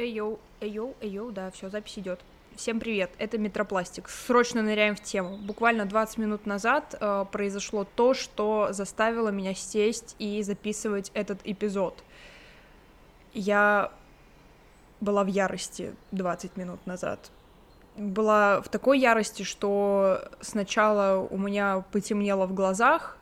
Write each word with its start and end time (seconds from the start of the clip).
Эй, 0.00 0.12
yo, 0.12 0.38
эй, 0.62 0.70
yo, 0.70 0.96
эй, 1.02 1.10
yo, 1.10 1.30
да, 1.30 1.50
все, 1.50 1.68
запись 1.68 1.98
идет. 1.98 2.20
Всем 2.56 2.80
привет, 2.80 3.10
это 3.18 3.36
Метропластик. 3.36 4.08
Срочно 4.08 4.62
ныряем 4.62 4.96
в 4.96 5.02
тему. 5.02 5.36
Буквально 5.36 5.84
20 5.84 6.16
минут 6.16 6.46
назад 6.46 6.96
э, 6.98 7.26
произошло 7.30 7.84
то, 7.84 8.14
что 8.14 8.68
заставило 8.70 9.28
меня 9.28 9.52
сесть 9.52 10.16
и 10.18 10.42
записывать 10.42 11.10
этот 11.12 11.40
эпизод. 11.44 12.02
Я 13.34 13.92
была 15.02 15.22
в 15.22 15.26
ярости 15.26 15.94
20 16.12 16.56
минут 16.56 16.86
назад. 16.86 17.30
Была 17.94 18.62
в 18.62 18.70
такой 18.70 19.00
ярости, 19.00 19.42
что 19.42 20.30
сначала 20.40 21.20
у 21.20 21.36
меня 21.36 21.84
потемнело 21.92 22.46
в 22.46 22.54
глазах, 22.54 23.18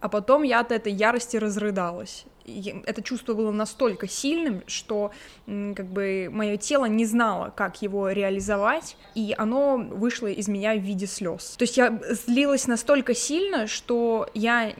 а 0.00 0.08
потом 0.08 0.42
я 0.42 0.58
от 0.58 0.72
этой 0.72 0.92
ярости 0.92 1.36
разрыдалась 1.36 2.26
это 2.46 3.02
чувство 3.02 3.34
было 3.34 3.50
настолько 3.50 4.08
сильным, 4.08 4.62
что 4.66 5.10
как 5.46 5.86
бы 5.86 6.28
мое 6.30 6.56
тело 6.56 6.86
не 6.86 7.04
знало, 7.04 7.52
как 7.54 7.82
его 7.82 8.10
реализовать, 8.10 8.96
и 9.14 9.34
оно 9.36 9.76
вышло 9.76 10.26
из 10.26 10.48
меня 10.48 10.74
в 10.74 10.80
виде 10.80 11.06
слез. 11.06 11.54
То 11.58 11.62
есть 11.62 11.76
я 11.76 11.98
злилась 12.10 12.66
настолько 12.66 13.14
сильно, 13.14 13.66
что 13.66 14.28
я 14.34 14.72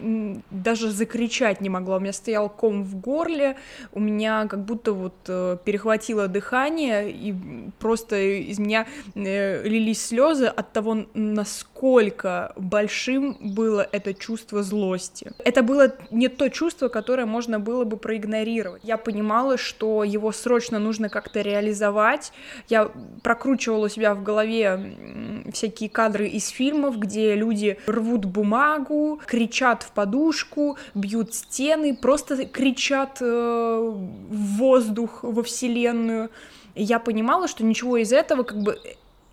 даже 0.51 0.91
закричать 0.91 1.61
не 1.61 1.69
могла. 1.69 1.97
У 1.97 2.01
меня 2.01 2.13
стоял 2.13 2.49
ком 2.49 2.85
в 2.85 3.01
горле, 3.01 3.57
у 3.93 4.01
меня 4.01 4.47
как 4.47 4.65
будто 4.65 4.93
вот 4.93 5.15
э, 5.29 5.57
перехватило 5.65 6.29
дыхание, 6.29 7.11
и 7.11 7.35
просто 7.79 8.17
из 8.17 8.59
меня 8.59 8.87
э, 9.15 9.67
лились 9.67 10.05
слезы 10.05 10.47
от 10.47 10.73
того, 10.73 11.07
насколько 11.15 12.53
большим 12.57 13.37
было 13.41 13.87
это 13.91 14.15
чувство 14.15 14.63
злости. 14.63 15.33
Это 15.39 15.63
было 15.63 15.95
не 16.11 16.29
то 16.29 16.49
чувство, 16.49 16.89
которое 16.89 17.27
можно 17.27 17.54
можно 17.55 17.61
было 17.61 17.85
бы 17.85 17.97
проигнорировать. 17.97 18.83
Я 18.85 18.97
понимала, 18.97 19.57
что 19.57 20.05
его 20.05 20.33
срочно 20.33 20.79
нужно 20.79 21.09
как-то 21.09 21.41
реализовать. 21.41 22.33
Я 22.69 22.91
прокручивала 23.23 23.87
у 23.87 23.89
себя 23.89 24.15
в 24.15 24.23
голове 24.23 25.45
всякие 25.53 25.89
кадры 25.89 26.29
из 26.29 26.49
фильмов, 26.49 26.99
где 26.99 27.35
люди 27.35 27.79
рвут 27.87 28.25
бумагу, 28.25 29.21
кричат 29.27 29.83
в 29.83 29.91
подушку, 29.93 30.77
бьют 30.95 31.35
стены, 31.35 31.97
просто 31.97 32.47
кричат 32.47 33.19
э, 33.21 33.25
в 33.25 34.59
воздух, 34.59 35.23
во 35.23 35.43
вселенную. 35.43 36.31
Я 36.75 36.99
понимала, 36.99 37.47
что 37.49 37.65
ничего 37.65 37.99
из 37.99 38.13
этого 38.13 38.43
как 38.43 38.63
бы 38.63 38.79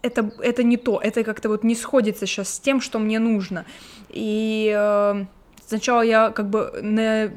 это, 0.03 0.31
это 0.41 0.63
не 0.63 0.77
то, 0.77 0.99
это 1.01 1.23
как-то 1.23 1.49
вот 1.49 1.63
не 1.63 1.75
сходится 1.75 2.25
сейчас 2.25 2.53
с 2.53 2.59
тем, 2.59 2.81
что 2.81 2.99
мне 2.99 3.19
нужно. 3.19 3.65
И 4.09 4.73
э, 4.75 5.25
сначала 5.67 6.01
я 6.01 6.29
как 6.31 6.49
бы 6.49 6.71
на 6.81 7.31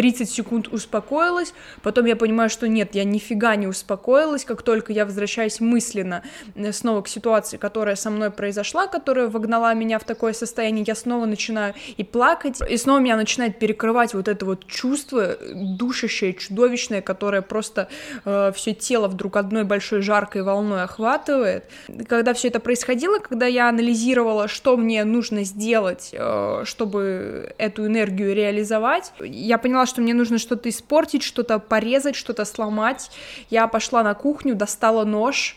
30 0.00 0.30
секунд 0.30 0.68
успокоилась, 0.68 1.52
потом 1.82 2.06
я 2.06 2.16
понимаю, 2.16 2.48
что 2.48 2.66
нет, 2.66 2.94
я 2.94 3.04
нифига 3.04 3.54
не 3.56 3.66
успокоилась, 3.66 4.46
как 4.46 4.62
только 4.62 4.94
я 4.94 5.04
возвращаюсь 5.04 5.60
мысленно 5.60 6.22
э, 6.54 6.72
снова 6.72 7.02
к 7.02 7.08
ситуации, 7.08 7.58
которая 7.58 7.96
со 7.96 8.08
мной 8.08 8.30
произошла, 8.30 8.86
которая 8.86 9.28
вогнала 9.28 9.74
меня 9.74 9.98
в 9.98 10.04
такое 10.04 10.32
состояние, 10.32 10.86
я 10.86 10.94
снова 10.94 11.26
начинаю 11.26 11.74
и 11.98 12.02
плакать, 12.02 12.62
и 12.66 12.78
снова 12.78 13.00
меня 13.00 13.16
начинает 13.16 13.58
перекрывать 13.58 14.14
вот 14.14 14.26
это 14.26 14.46
вот 14.46 14.66
чувство 14.66 15.36
душащее, 15.52 16.32
чудовищное, 16.32 17.02
которое 17.02 17.42
просто 17.42 17.90
э, 18.24 18.52
все 18.56 18.72
тело 18.72 19.06
вдруг 19.06 19.36
одной 19.36 19.64
большой 19.64 20.00
жаркой 20.00 20.44
волной 20.44 20.82
охватывает. 20.82 21.64
Когда 22.08 22.32
все 22.32 22.48
это 22.48 22.58
происходило, 22.58 23.18
когда 23.18 23.44
я 23.44 23.68
анализировала, 23.68 24.48
что 24.48 24.78
мне 24.78 25.04
нужно 25.04 25.44
сделать, 25.44 26.08
э, 26.14 26.62
чтобы 26.64 27.52
эту 27.58 27.84
энергию 27.84 28.34
реализовать, 28.34 29.12
я 29.20 29.58
поняла, 29.58 29.89
что 29.90 30.00
мне 30.00 30.14
нужно 30.14 30.38
что-то 30.38 30.68
испортить, 30.70 31.22
что-то 31.22 31.58
порезать, 31.58 32.16
что-то 32.16 32.44
сломать. 32.46 33.10
Я 33.50 33.66
пошла 33.66 34.02
на 34.02 34.14
кухню, 34.14 34.54
достала 34.54 35.04
нож, 35.04 35.56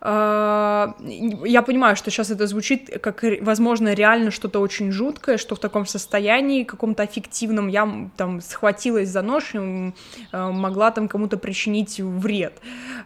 я 0.00 1.62
понимаю, 1.66 1.96
что 1.96 2.10
сейчас 2.10 2.30
это 2.30 2.46
звучит 2.46 2.90
как, 3.02 3.24
возможно, 3.40 3.94
реально 3.94 4.30
что-то 4.30 4.60
очень 4.60 4.90
жуткое, 4.90 5.36
что 5.36 5.54
в 5.54 5.58
таком 5.58 5.86
состоянии 5.86 6.64
каком-то 6.64 7.02
аффективном 7.02 7.68
я 7.68 7.88
там 8.16 8.40
схватилась 8.40 9.08
за 9.08 9.22
нож 9.22 9.54
и 9.54 9.92
а, 10.32 10.50
могла 10.50 10.90
там 10.90 11.08
кому-то 11.08 11.36
причинить 11.36 12.00
вред. 12.00 12.54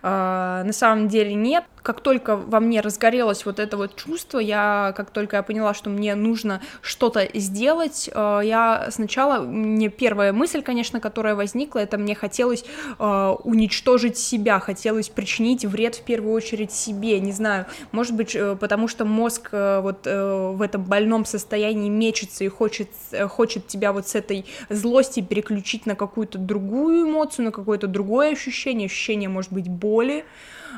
А, 0.02 0.62
на 0.64 0.72
самом 0.72 1.08
деле 1.08 1.34
нет. 1.34 1.64
Как 1.82 2.00
только 2.00 2.36
во 2.36 2.58
мне 2.58 2.80
разгорелось 2.80 3.46
вот 3.46 3.60
это 3.60 3.76
вот 3.76 3.94
чувство, 3.94 4.40
я, 4.40 4.92
как 4.96 5.10
только 5.10 5.36
я 5.36 5.42
поняла, 5.44 5.72
что 5.72 5.88
мне 5.88 6.16
нужно 6.16 6.60
что-то 6.80 7.28
сделать, 7.32 8.10
я 8.12 8.88
сначала, 8.90 9.40
мне 9.40 9.88
первая 9.88 10.32
мысль, 10.32 10.62
конечно, 10.62 10.98
которая 10.98 11.36
возникла, 11.36 11.78
это 11.78 11.96
мне 11.96 12.16
хотелось 12.16 12.64
уничтожить 12.98 14.18
себя, 14.18 14.58
хотелось 14.58 15.08
причинить 15.10 15.64
вред 15.64 15.94
в 15.94 16.02
первую 16.02 16.34
очередь 16.34 16.72
себе, 16.86 17.20
не 17.20 17.32
знаю, 17.32 17.66
может 17.92 18.14
быть, 18.14 18.34
э, 18.34 18.56
потому 18.58 18.88
что 18.88 19.04
мозг 19.04 19.48
э, 19.52 19.80
вот 19.80 20.06
э, 20.06 20.52
в 20.54 20.62
этом 20.62 20.84
больном 20.84 21.24
состоянии 21.24 21.88
мечется 21.88 22.44
и 22.44 22.48
хочет, 22.48 22.88
хочет 23.28 23.66
тебя 23.66 23.92
вот 23.92 24.08
с 24.08 24.14
этой 24.14 24.44
злости 24.68 25.20
переключить 25.20 25.86
на 25.86 25.94
какую-то 25.94 26.38
другую 26.38 27.08
эмоцию, 27.08 27.46
на 27.46 27.52
какое-то 27.52 27.86
другое 27.86 28.32
ощущение, 28.32 28.86
ощущение, 28.86 29.28
может 29.28 29.52
быть, 29.52 29.68
боли, 29.68 30.24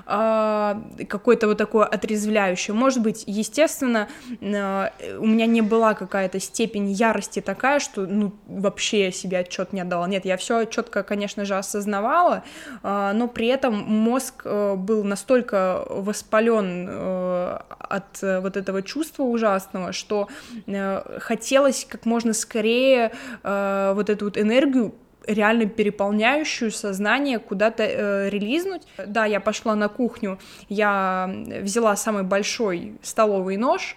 какое-то 0.06 1.48
вот 1.48 1.58
такое 1.58 1.86
отрезвляющее. 1.86 2.74
Может 2.74 3.02
быть, 3.02 3.24
естественно, 3.26 4.08
а, 4.42 4.92
у 5.18 5.26
меня 5.26 5.46
не 5.46 5.62
была 5.62 5.94
какая-то 5.94 6.40
степень 6.40 6.90
ярости 6.90 7.40
такая, 7.40 7.78
что 7.78 8.06
ну 8.06 8.32
вообще 8.46 9.06
я 9.06 9.12
себе 9.12 9.38
отчет 9.38 9.72
не 9.72 9.80
отдала. 9.80 10.06
Нет, 10.06 10.24
я 10.24 10.36
все 10.36 10.64
четко, 10.64 11.02
конечно 11.02 11.44
же, 11.44 11.56
осознавала, 11.56 12.44
а, 12.82 13.12
но 13.12 13.28
при 13.28 13.48
этом 13.48 13.74
мозг 13.74 14.42
э, 14.44 14.74
был 14.74 15.04
настолько 15.04 15.84
воспален 15.88 16.86
э, 16.88 17.58
от 17.78 18.22
вот 18.22 18.56
этого 18.56 18.82
чувства 18.82 19.24
ужасного, 19.24 19.92
что 19.92 20.28
э, 20.66 21.18
хотелось 21.20 21.86
как 21.88 22.04
можно 22.04 22.32
скорее 22.32 23.12
вот 23.42 24.10
эту 24.10 24.26
вот 24.26 24.38
энергию 24.38 24.94
реально 25.28 25.66
переполняющую 25.66 26.70
сознание 26.70 27.38
куда-то 27.38 27.84
э, 27.84 28.30
релизнуть. 28.30 28.82
Да, 29.06 29.26
я 29.26 29.40
пошла 29.40 29.74
на 29.74 29.88
кухню, 29.88 30.38
я 30.68 31.30
взяла 31.60 31.94
самый 31.96 32.22
большой 32.22 32.94
столовый 33.02 33.56
нож, 33.56 33.96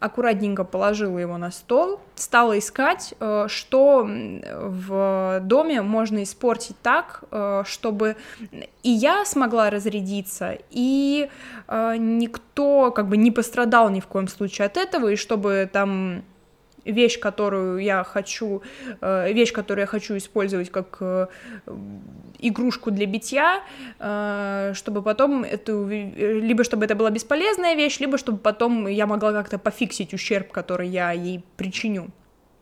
аккуратненько 0.00 0.64
положила 0.64 1.18
его 1.18 1.36
на 1.38 1.50
стол, 1.50 2.00
стала 2.14 2.58
искать, 2.58 3.14
э, 3.20 3.46
что 3.48 4.06
в 4.06 5.40
доме 5.42 5.82
можно 5.82 6.22
испортить 6.22 6.76
так, 6.82 7.24
э, 7.30 7.62
чтобы 7.66 8.16
и 8.82 8.90
я 8.90 9.24
смогла 9.24 9.70
разрядиться, 9.70 10.58
и 10.70 11.28
э, 11.68 11.94
никто 11.98 12.90
как 12.90 13.08
бы 13.08 13.16
не 13.16 13.30
пострадал 13.30 13.90
ни 13.90 14.00
в 14.00 14.06
коем 14.06 14.28
случае 14.28 14.66
от 14.66 14.76
этого, 14.76 15.08
и 15.08 15.16
чтобы 15.16 15.68
там 15.72 16.22
вещь, 16.84 17.18
которую 17.18 17.78
я 17.78 18.04
хочу, 18.04 18.62
э, 19.00 19.32
вещь, 19.32 19.52
которую 19.52 19.82
я 19.82 19.86
хочу 19.86 20.16
использовать 20.16 20.70
как 20.70 20.98
э, 21.00 21.26
игрушку 22.38 22.90
для 22.90 23.06
битья, 23.06 23.62
э, 23.98 24.72
чтобы 24.74 25.02
потом 25.02 25.44
эту, 25.44 25.88
либо 25.88 26.64
чтобы 26.64 26.84
это 26.84 26.94
была 26.94 27.10
бесполезная 27.10 27.74
вещь, 27.74 28.00
либо 28.00 28.18
чтобы 28.18 28.38
потом 28.38 28.86
я 28.86 29.06
могла 29.06 29.32
как-то 29.32 29.58
пофиксить 29.58 30.14
ущерб, 30.14 30.52
который 30.52 30.88
я 30.88 31.12
ей 31.12 31.42
причиню. 31.56 32.10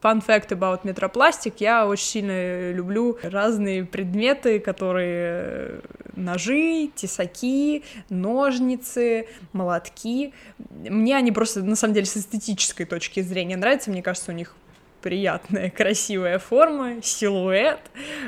Fun 0.03 0.25
fact 0.25 0.51
about 0.51 0.81
метропластик, 0.85 1.55
я 1.59 1.87
очень 1.87 2.05
сильно 2.07 2.73
люблю 2.73 3.19
разные 3.23 3.85
предметы, 3.85 4.61
которые 4.61 5.81
ножи, 6.15 6.91
тесаки, 6.95 7.83
ножницы, 8.09 9.27
молотки. 9.53 10.33
Мне 10.71 11.17
они 11.17 11.33
просто, 11.33 11.63
на 11.63 11.75
самом 11.75 11.95
деле, 11.95 12.07
с 12.07 12.17
эстетической 12.17 12.85
точки 12.87 13.21
зрения 13.21 13.57
нравятся, 13.57 13.91
мне 13.91 14.03
кажется, 14.03 14.31
у 14.31 14.35
них 14.35 14.55
приятная, 15.01 15.71
красивая 15.71 16.39
форма, 16.39 17.03
силуэт, 17.03 17.81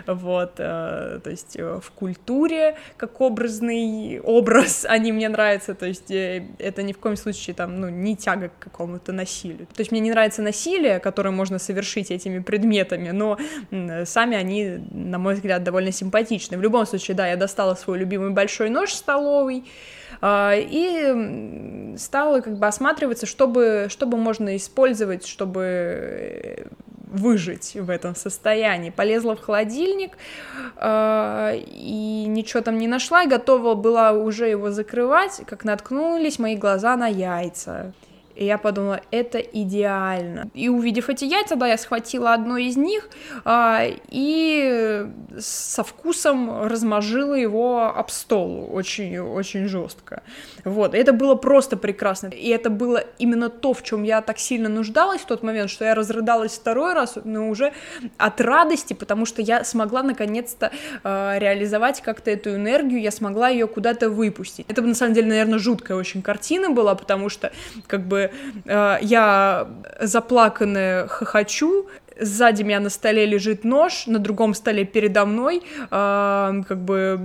вот, 0.07 0.55
э, 0.59 1.21
то 1.23 1.31
есть 1.31 1.57
э, 1.57 1.81
в 1.83 1.91
культуре 1.93 2.77
как 2.97 3.21
образный 3.21 4.21
образ 4.21 4.85
они 4.89 5.13
мне 5.13 5.29
нравятся, 5.29 5.75
то 5.75 5.87
есть 5.87 6.11
э, 6.11 6.45
это 6.59 6.83
ни 6.83 6.93
в 6.93 6.99
коем 6.99 7.17
случае 7.17 7.55
там, 7.55 7.81
ну, 7.81 7.89
не 7.89 8.17
тяга 8.17 8.49
к 8.49 8.59
какому-то 8.59 9.13
насилию. 9.13 9.67
То 9.67 9.81
есть 9.81 9.91
мне 9.91 10.01
не 10.01 10.11
нравится 10.11 10.43
насилие, 10.43 11.01
которое 11.01 11.31
можно 11.31 11.59
совершить 11.59 12.11
этими 12.11 12.39
предметами, 12.41 13.11
но 13.11 13.39
сами 14.05 14.37
они, 14.37 14.79
на 14.91 15.19
мой 15.19 15.35
взгляд, 15.35 15.63
довольно 15.63 15.93
симпатичны. 15.93 16.57
В 16.57 16.63
любом 16.63 16.87
случае, 16.87 17.17
да, 17.17 17.27
я 17.29 17.37
достала 17.37 17.75
свой 17.75 17.99
любимый 17.99 18.31
большой 18.31 18.71
нож 18.71 18.93
столовый, 18.93 19.65
и 20.23 21.95
стала 21.97 22.41
как 22.41 22.59
бы 22.59 22.67
осматриваться, 22.67 23.27
чтобы, 23.27 23.87
чтобы 23.89 24.19
можно 24.19 24.57
использовать, 24.57 25.27
чтобы 25.27 26.67
выжить 27.11 27.75
в 27.75 27.91
этом 27.91 28.15
состоянии. 28.15 28.91
Полезла 28.91 29.35
в 29.35 29.41
холодильник 29.41 30.17
э, 30.77 31.57
и 31.67 32.25
ничего 32.29 32.63
там 32.63 32.79
не 32.79 32.87
нашла, 32.87 33.25
и 33.25 33.29
готова 33.29 33.75
была 33.75 34.13
уже 34.13 34.49
его 34.49 34.71
закрывать, 34.71 35.43
как 35.47 35.65
наткнулись 35.65 36.39
мои 36.39 36.57
глаза 36.57 36.97
на 36.97 37.09
яйца. 37.09 37.93
И 38.41 38.47
я 38.47 38.57
подумала, 38.57 39.03
это 39.11 39.39
идеально. 39.39 40.51
И 40.55 40.71
увидев 40.71 41.11
эти 41.11 41.27
яйца, 41.27 41.57
да, 41.57 41.69
я 41.69 41.77
схватила 41.77 42.33
одно 42.33 42.57
из 42.57 42.75
них 42.79 43.11
а, 43.45 43.83
и 44.09 45.07
со 45.39 45.85
вкусом 45.85 46.67
размажила 46.67 47.35
его 47.35 47.93
об 47.95 48.09
стол 48.09 48.67
очень-очень 48.73 49.69
жестко. 49.69 50.23
Вот, 50.65 50.95
и 50.95 50.99
это 50.99 51.13
было 51.13 51.35
просто 51.35 51.77
прекрасно. 51.77 52.29
И 52.29 52.49
это 52.49 52.71
было 52.71 53.05
именно 53.19 53.51
то, 53.51 53.75
в 53.75 53.83
чем 53.83 54.05
я 54.05 54.23
так 54.23 54.39
сильно 54.39 54.71
нуждалась 54.71 55.21
в 55.21 55.27
тот 55.27 55.43
момент, 55.43 55.69
что 55.69 55.85
я 55.85 55.95
разрыдалась 55.95 56.53
второй 56.53 56.95
раз, 56.95 57.19
но 57.23 57.47
уже 57.47 57.75
от 58.17 58.41
радости, 58.41 58.95
потому 58.95 59.27
что 59.27 59.43
я 59.43 59.65
смогла 59.65 60.03
наконец-то 60.03 60.71
э, 61.05 61.39
реализовать 61.39 62.01
как-то 62.01 62.31
эту 62.31 62.55
энергию, 62.55 63.03
я 63.03 63.11
смогла 63.11 63.51
ее 63.51 63.67
куда-то 63.67 64.09
выпустить. 64.09 64.65
Это, 64.71 64.81
на 64.81 64.95
самом 64.95 65.13
деле, 65.13 65.29
наверное, 65.29 65.59
жуткая 65.59 65.99
очень 65.99 66.23
картина 66.23 66.71
была, 66.71 66.95
потому 66.95 67.29
что, 67.29 67.53
как 67.87 68.07
бы, 68.09 68.30
э, 68.65 68.99
я 69.03 69.69
заплаканная 70.01 71.07
хохочу, 71.09 71.87
сзади 72.21 72.63
меня 72.63 72.81
на 72.81 72.91
столе 72.91 73.27
лежит 73.27 73.65
нож, 73.65 74.07
на 74.07 74.19
другом 74.19 74.55
столе 74.55 74.85
передо 74.85 75.25
мной, 75.25 75.63
э, 75.91 76.63
как 76.69 76.79
бы 76.79 77.21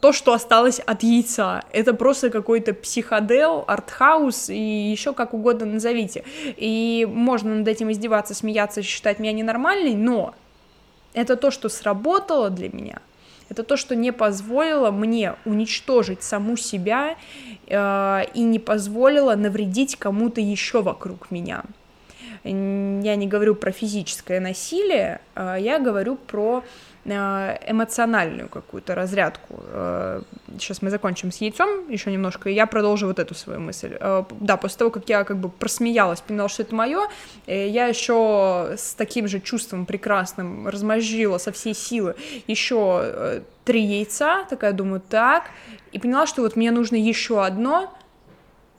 то, 0.00 0.12
что 0.12 0.32
осталось 0.32 0.80
от 0.80 1.02
яйца. 1.02 1.62
Это 1.72 1.92
просто 1.94 2.30
какой-то 2.30 2.72
психодел, 2.72 3.64
артхаус 3.66 4.48
и 4.48 4.90
еще 4.90 5.12
как 5.12 5.34
угодно 5.34 5.66
назовите. 5.66 6.24
И 6.56 7.06
можно 7.10 7.56
над 7.56 7.68
этим 7.68 7.90
издеваться, 7.90 8.34
смеяться, 8.34 8.82
считать 8.82 9.18
меня 9.18 9.32
ненормальной, 9.32 9.94
но 9.94 10.34
это 11.12 11.36
то, 11.36 11.50
что 11.50 11.68
сработало 11.68 12.50
для 12.50 12.68
меня. 12.70 13.00
Это 13.50 13.64
то, 13.64 13.76
что 13.76 13.96
не 13.96 14.12
позволило 14.12 14.90
мне 14.90 15.34
уничтожить 15.44 16.22
саму 16.22 16.56
себя 16.56 17.16
э, 17.66 18.22
и 18.32 18.42
не 18.42 18.60
позволило 18.60 19.34
навредить 19.34 19.96
кому-то 19.96 20.40
еще 20.40 20.82
вокруг 20.82 21.30
меня. 21.30 21.64
Я 22.44 23.16
не 23.16 23.26
говорю 23.26 23.54
про 23.54 23.70
физическое 23.70 24.40
насилие, 24.40 25.20
а 25.34 25.56
я 25.56 25.78
говорю 25.78 26.16
про 26.16 26.64
эмоциональную 27.04 28.48
какую-то 28.48 28.94
разрядку. 28.94 29.60
Сейчас 30.58 30.78
а, 30.82 30.84
мы 30.84 30.90
закончим 30.90 31.32
с 31.32 31.38
яйцом 31.38 31.88
еще 31.88 32.12
немножко, 32.12 32.50
и 32.50 32.54
я 32.54 32.66
продолжу 32.66 33.06
вот 33.06 33.18
эту 33.18 33.34
свою 33.34 33.60
мысль. 33.60 33.96
Да, 34.40 34.56
после 34.56 34.78
того, 34.78 34.90
как 34.90 35.08
я 35.08 35.24
как 35.24 35.38
бы 35.38 35.48
просмеялась, 35.48 36.20
поняла, 36.20 36.48
что 36.48 36.62
это 36.62 36.74
мое, 36.74 37.08
э, 37.46 37.68
я 37.68 37.86
еще 37.86 38.74
с 38.76 38.94
таким 38.94 39.28
же 39.28 39.40
чувством 39.40 39.86
прекрасным 39.86 40.68
размозжила 40.68 41.38
со 41.38 41.52
всей 41.52 41.74
силы 41.74 42.16
еще 42.46 43.00
э, 43.02 43.40
три 43.64 43.82
яйца, 43.82 44.44
такая 44.48 44.72
думаю, 44.72 45.00
так, 45.00 45.44
и 45.92 45.98
поняла, 45.98 46.26
что 46.26 46.42
вот 46.42 46.56
мне 46.56 46.70
нужно 46.70 46.96
еще 46.96 47.44
одно, 47.44 47.92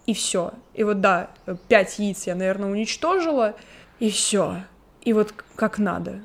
и 0.06 0.14
все. 0.14 0.54
И 0.74 0.84
вот 0.84 1.02
да, 1.02 1.30
пять 1.68 2.00
яиц 2.00 2.28
я, 2.28 2.36
наверное, 2.36 2.70
уничтожила, 2.70 3.56
и 4.00 4.10
все. 4.10 4.64
И 5.02 5.14
вот 5.14 5.34
как 5.56 5.80
надо. 5.80 6.22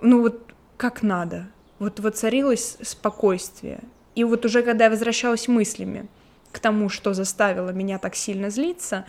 Ну 0.00 0.22
вот 0.22 0.47
как 0.78 1.02
надо. 1.02 1.48
Вот 1.78 2.00
воцарилось 2.00 2.78
спокойствие. 2.82 3.80
И 4.14 4.24
вот 4.24 4.44
уже 4.44 4.62
когда 4.62 4.84
я 4.84 4.90
возвращалась 4.90 5.48
мыслями 5.48 6.08
к 6.50 6.60
тому, 6.60 6.88
что 6.88 7.12
заставило 7.12 7.70
меня 7.70 7.98
так 7.98 8.14
сильно 8.14 8.48
злиться, 8.48 9.04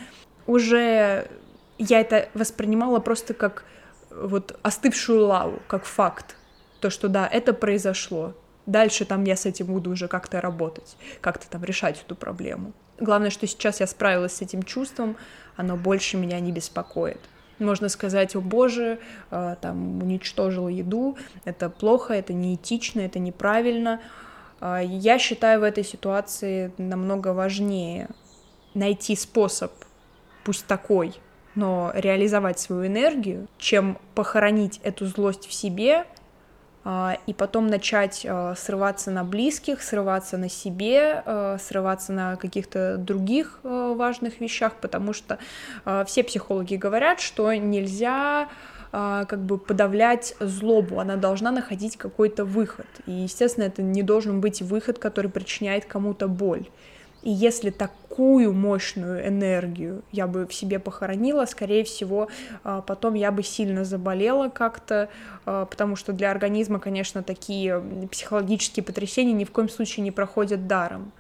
уже 0.46 1.30
я 1.78 2.02
это 2.02 2.28
воспринимала 2.34 3.00
просто 3.00 3.34
как 3.34 3.64
вот 4.10 4.60
остывшую 4.64 5.26
лаву, 5.26 5.60
как 5.68 5.86
факт. 5.86 6.36
То, 6.82 6.90
что 6.90 7.08
да, 7.08 7.28
это 7.28 7.54
произошло. 7.54 8.34
Дальше 8.66 9.06
там 9.06 9.24
я 9.24 9.36
с 9.36 9.46
этим 9.46 9.68
буду 9.68 9.92
уже 9.92 10.08
как-то 10.08 10.42
работать, 10.42 10.98
как-то 11.22 11.50
там 11.50 11.64
решать 11.64 12.02
эту 12.06 12.16
проблему. 12.16 12.74
Главное, 13.00 13.30
что 13.30 13.48
сейчас 13.48 13.80
я 13.80 13.88
справилась 13.88 14.34
с 14.34 14.42
этим 14.42 14.64
чувством, 14.64 15.18
оно 15.56 15.78
больше 15.78 16.18
меня 16.18 16.40
не 16.40 16.52
беспокоит. 16.52 17.20
Можно 17.60 17.90
сказать, 17.90 18.36
о 18.36 18.42
боже, 18.42 19.00
э, 19.32 19.56
там 19.62 20.02
уничтожила 20.02 20.70
еду, 20.70 21.18
это 21.46 21.70
плохо, 21.70 22.14
это 22.14 22.34
неэтично, 22.34 23.02
это 23.02 23.20
неправильно. 23.20 24.00
Э, 24.62 24.80
я 24.84 25.20
считаю 25.20 25.60
в 25.60 25.64
этой 25.64 25.84
ситуации 25.84 26.72
намного 26.78 27.34
важнее 27.34 28.08
найти 28.74 29.16
способ, 29.16 29.72
пусть 30.44 30.66
такой, 30.68 31.14
но 31.56 31.92
реализовать 31.94 32.60
свою 32.60 32.88
энергию, 32.88 33.48
чем 33.58 33.98
похоронить 34.16 34.80
эту 34.84 35.06
злость 35.06 35.48
в 35.48 35.54
себе 35.54 36.06
и 36.86 37.34
потом 37.34 37.68
начать 37.68 38.26
а, 38.28 38.56
срываться 38.56 39.12
на 39.12 39.24
близких, 39.24 39.82
срываться 39.82 40.38
на 40.38 40.50
себе, 40.50 41.22
а, 41.26 41.58
срываться 41.60 42.14
на 42.14 42.38
каких-то 42.38 42.96
других 42.98 43.60
важных 43.64 44.40
вещах, 44.40 44.76
потому 44.82 45.14
что 45.14 45.40
все 46.06 46.24
психологи 46.24 46.76
говорят, 46.76 47.20
что 47.20 47.54
нельзя 47.54 48.50
как 48.92 49.40
бы 49.40 49.60
подавлять 49.60 50.36
злобу, 50.40 51.00
она 51.00 51.16
должна 51.16 51.52
находить 51.52 51.96
какой-то 51.96 52.44
выход. 52.44 52.88
И, 53.06 53.12
естественно, 53.12 53.66
это 53.66 53.84
не 53.84 54.02
должен 54.02 54.42
быть 54.42 54.64
выход, 54.64 54.98
который 54.98 55.30
причиняет 55.30 55.86
кому-то 55.86 56.28
боль. 56.28 56.66
И 57.22 57.32
если 57.32 57.70
такую 57.70 58.54
мощную 58.54 59.28
энергию 59.28 60.04
я 60.12 60.26
бы 60.26 60.48
в 60.48 60.54
себе 60.54 60.80
похоронила, 60.80 61.46
скорее 61.46 61.84
всего, 61.84 62.30
а, 62.64 62.82
потом 62.82 63.14
я 63.14 63.32
бы 63.32 63.44
сильно 63.44 63.84
заболела 63.84 64.50
как-то, 64.50 65.10
а, 65.46 65.66
потому 65.66 65.96
что 65.96 66.14
для 66.14 66.32
организма, 66.32 66.80
конечно, 66.80 67.22
такие 67.22 67.84
психологические 68.12 68.84
потрясения 68.84 69.34
ни 69.34 69.44
в 69.44 69.52
коем 69.52 69.70
случае 69.70 70.04
не 70.04 70.12
проходят 70.12 70.68
даром. 70.68 71.12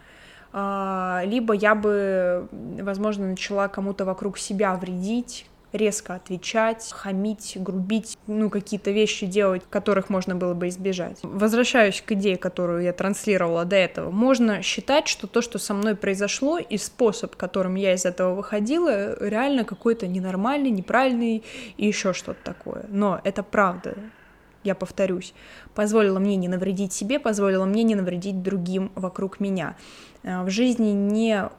А, 0.51 1.22
либо 1.25 1.54
я 1.54 1.75
бы, 1.75 2.48
возможно, 2.51 3.28
начала 3.28 3.68
кому-то 3.68 4.06
вокруг 4.06 4.38
себя 4.38 4.75
вредить, 4.75 5.46
резко 5.71 6.16
отвечать, 6.16 6.89
хамить, 6.92 7.54
грубить, 7.56 8.18
ну, 8.27 8.50
какие-то 8.50 8.92
вещи 8.92 9.25
делать, 9.25 9.63
которых 9.69 10.10
можно 10.10 10.36
было 10.36 10.54
бы 10.54 10.68
избежать. 10.69 11.18
Возвращаюсь 11.24 12.01
к 12.06 12.12
идее, 12.13 12.38
которую 12.38 12.83
я 12.83 12.94
транслировала 12.94 13.66
до 13.66 13.75
этого. 13.75 14.12
Можно 14.12 14.62
считать, 14.62 15.07
что 15.07 15.27
то, 15.27 15.42
что 15.42 15.60
со 15.60 15.74
мной 15.74 15.95
произошло, 15.95 16.57
и 16.57 16.77
способ, 16.77 17.36
которым 17.36 17.75
я 17.75 17.94
из 17.94 18.06
этого 18.06 18.36
выходила, 18.36 19.18
реально 19.19 19.63
какой-то 19.63 20.07
ненормальный, 20.07 20.69
неправильный 20.71 21.44
и 21.77 21.88
еще 21.88 22.13
что-то 22.13 22.39
такое. 22.44 22.86
Но 22.89 23.22
это 23.24 23.44
правда 23.44 23.95
я 24.64 24.76
повторюсь, 24.76 25.34
позволила 25.74 26.20
мне 26.20 26.36
не 26.36 26.48
навредить 26.48 26.94
себе, 26.94 27.20
позволила 27.20 27.66
мне 27.66 27.84
не 27.84 27.96
навредить 27.96 28.42
другим 28.42 28.92
вокруг 28.96 29.40
меня. 29.40 29.76
Э, 30.24 30.44
в 30.44 30.50
жизни 30.50 30.92
не 30.92 31.50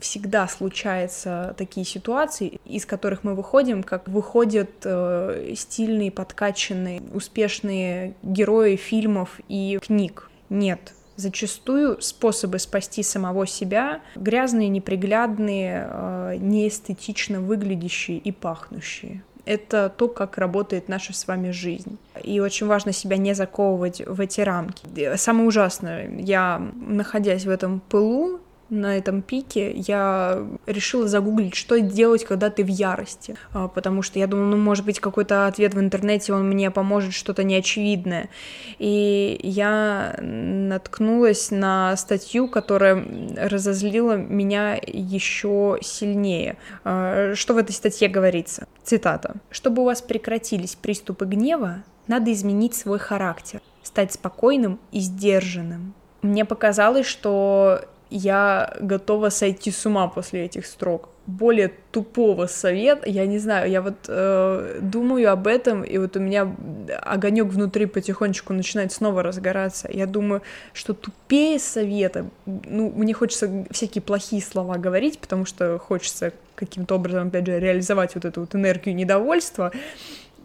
всегда 0.00 0.48
случаются 0.48 1.54
такие 1.56 1.86
ситуации, 1.86 2.60
из 2.64 2.86
которых 2.86 3.24
мы 3.24 3.34
выходим, 3.34 3.82
как 3.82 4.08
выходят 4.08 4.70
э, 4.84 5.54
стильные, 5.56 6.10
подкачанные, 6.10 7.02
успешные 7.12 8.14
герои 8.22 8.76
фильмов 8.76 9.40
и 9.48 9.78
книг. 9.82 10.30
Нет, 10.48 10.92
Зачастую 11.16 12.02
способы 12.02 12.58
спасти 12.58 13.04
самого 13.04 13.46
себя 13.46 14.00
грязные, 14.16 14.68
неприглядные, 14.68 15.88
э, 15.88 16.36
неэстетично 16.40 17.40
выглядящие 17.40 18.18
и 18.18 18.32
пахнущие 18.32 19.22
это 19.44 19.92
то, 19.96 20.08
как 20.08 20.38
работает 20.38 20.88
наша 20.88 21.12
с 21.12 21.26
вами 21.26 21.50
жизнь. 21.50 21.98
И 22.22 22.40
очень 22.40 22.66
важно 22.66 22.92
себя 22.92 23.16
не 23.16 23.34
заковывать 23.34 24.02
в 24.06 24.20
эти 24.20 24.40
рамки. 24.40 25.16
Самое 25.16 25.46
ужасное, 25.46 26.10
я, 26.18 26.58
находясь 26.74 27.44
в 27.44 27.50
этом 27.50 27.80
пылу, 27.80 28.40
на 28.70 28.96
этом 28.96 29.22
пике 29.22 29.72
я 29.72 30.46
решила 30.66 31.06
загуглить, 31.06 31.54
что 31.54 31.80
делать, 31.80 32.24
когда 32.24 32.50
ты 32.50 32.64
в 32.64 32.68
ярости, 32.68 33.36
а, 33.52 33.68
потому 33.68 34.02
что 34.02 34.18
я 34.18 34.26
думала, 34.26 34.46
ну, 34.46 34.56
может 34.56 34.84
быть, 34.84 35.00
какой-то 35.00 35.46
ответ 35.46 35.74
в 35.74 35.80
интернете, 35.80 36.32
он 36.32 36.48
мне 36.48 36.70
поможет 36.70 37.14
что-то 37.14 37.44
неочевидное. 37.44 38.30
И 38.78 39.38
я 39.42 40.16
наткнулась 40.20 41.50
на 41.50 41.96
статью, 41.96 42.48
которая 42.48 43.04
разозлила 43.36 44.16
меня 44.16 44.78
еще 44.86 45.78
сильнее. 45.82 46.56
А, 46.84 47.34
что 47.34 47.54
в 47.54 47.58
этой 47.58 47.72
статье 47.72 48.08
говорится? 48.08 48.66
Цитата. 48.82 49.36
«Чтобы 49.50 49.82
у 49.82 49.84
вас 49.84 50.02
прекратились 50.02 50.74
приступы 50.74 51.24
гнева, 51.26 51.84
надо 52.06 52.32
изменить 52.32 52.74
свой 52.74 52.98
характер, 52.98 53.60
стать 53.82 54.12
спокойным 54.12 54.78
и 54.92 55.00
сдержанным». 55.00 55.94
Мне 56.22 56.44
показалось, 56.44 57.06
что 57.06 57.82
я 58.14 58.76
готова 58.80 59.28
сойти 59.28 59.72
с 59.72 59.86
ума 59.86 60.06
после 60.06 60.44
этих 60.44 60.66
строк. 60.66 61.08
Более 61.26 61.72
тупого 61.90 62.46
совета, 62.46 63.10
я 63.10 63.26
не 63.26 63.38
знаю, 63.38 63.68
я 63.68 63.82
вот 63.82 63.94
э, 64.06 64.78
думаю 64.80 65.32
об 65.32 65.48
этом, 65.48 65.82
и 65.82 65.98
вот 65.98 66.16
у 66.16 66.20
меня 66.20 66.54
огонек 67.02 67.46
внутри 67.46 67.86
потихонечку 67.86 68.52
начинает 68.52 68.92
снова 68.92 69.24
разгораться. 69.24 69.88
Я 69.92 70.06
думаю, 70.06 70.42
что 70.72 70.94
тупее 70.94 71.58
совета, 71.58 72.26
ну, 72.46 72.92
мне 72.94 73.14
хочется 73.14 73.66
всякие 73.72 74.02
плохие 74.02 74.42
слова 74.42 74.76
говорить, 74.76 75.18
потому 75.18 75.44
что 75.44 75.76
хочется 75.80 76.32
каким-то 76.54 76.94
образом, 76.94 77.28
опять 77.28 77.46
же, 77.46 77.58
реализовать 77.58 78.14
вот 78.14 78.24
эту 78.24 78.42
вот 78.42 78.54
энергию 78.54 78.94
недовольства. 78.94 79.72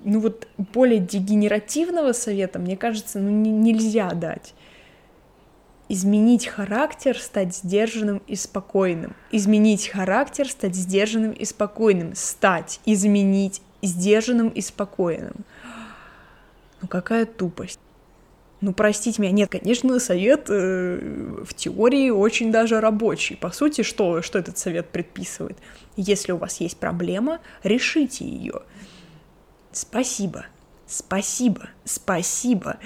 Ну 0.03 0.21
вот 0.21 0.47
более 0.73 0.99
дегенеративного 0.99 2.13
совета, 2.13 2.57
мне 2.57 2.75
кажется, 2.75 3.19
ну, 3.19 3.29
не, 3.29 3.51
нельзя 3.51 4.09
дать. 4.09 4.55
Изменить 5.89 6.45
характер, 6.47 7.17
стать 7.17 7.55
сдержанным 7.55 8.21
и 8.27 8.35
спокойным. 8.35 9.15
Изменить 9.31 9.87
характер, 9.87 10.47
стать 10.47 10.75
сдержанным 10.75 11.31
и 11.31 11.43
спокойным. 11.45 12.15
Стать, 12.15 12.79
изменить 12.85 13.61
сдержанным 13.81 14.49
и 14.49 14.61
спокойным. 14.61 15.45
Ну 16.81 16.87
какая 16.87 17.25
тупость. 17.25 17.79
Ну, 18.61 18.73
простите 18.73 19.21
меня, 19.21 19.31
нет, 19.31 19.49
конечно, 19.49 19.99
совет 19.99 20.47
э, 20.49 21.43
в 21.45 21.53
теории 21.53 22.09
очень 22.09 22.51
даже 22.51 22.81
рабочий. 22.81 23.37
По 23.37 23.51
сути, 23.51 23.83
что, 23.83 24.21
что 24.21 24.37
этот 24.37 24.57
совет 24.57 24.89
предписывает? 24.89 25.57
Если 25.95 26.33
у 26.33 26.37
вас 26.37 26.59
есть 26.59 26.77
проблема, 26.77 27.39
решите 27.63 28.25
ее. 28.25 28.63
Спасибо. 29.71 30.45
Спасибо, 30.89 31.69
спасибо. 31.85 32.77